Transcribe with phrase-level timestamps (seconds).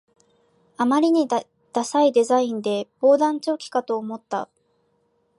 [0.77, 1.43] あまりにダ
[1.85, 4.49] サいデザインで防弾チョッキかと思った